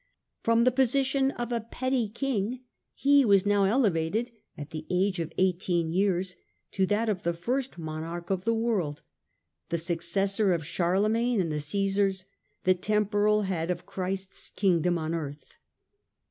[0.41, 2.61] From the position of a petty king
[2.95, 6.35] he was now elevated, at the age of eighteen years,
[6.71, 9.03] to that of the first monarch of the world,
[9.69, 12.25] the successor of Charlemagne and the Caesars,
[12.63, 15.57] the temporal head of Christ's kingdom on earth.